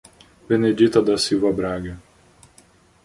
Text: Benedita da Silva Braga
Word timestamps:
Benedita 0.49 0.99
da 0.99 1.15
Silva 1.15 1.53
Braga 1.53 2.01